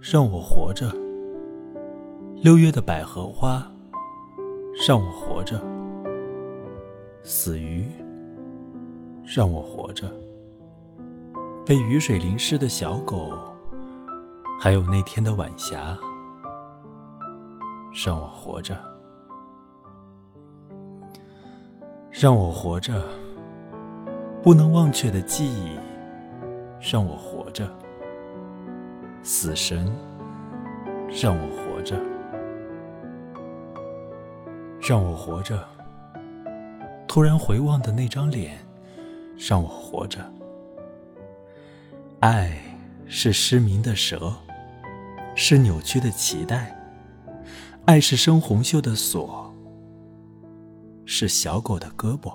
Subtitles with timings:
[0.00, 0.88] 让我活着；
[2.42, 3.62] 六月的百合花，
[4.86, 5.58] 让我活着；
[7.22, 7.86] 死鱼，
[9.24, 10.06] 让我活着；
[11.64, 13.32] 被雨水淋湿的小狗，
[14.60, 15.96] 还有那天的晚霞，
[18.04, 18.74] 让我活着；
[22.10, 22.94] 让我活着；
[24.42, 25.76] 不能忘却的记忆，
[26.80, 27.68] 让我活着。
[29.30, 29.84] 死神，
[31.20, 32.00] 让我活着，
[34.80, 35.62] 让我活着。
[37.06, 38.56] 突然回望的那张脸，
[39.36, 40.18] 让我活着。
[42.20, 42.58] 爱
[43.06, 44.32] 是失明的蛇，
[45.34, 46.74] 是扭曲的脐带，
[47.84, 49.54] 爱是深红锈的锁，
[51.04, 52.32] 是小狗的胳膊。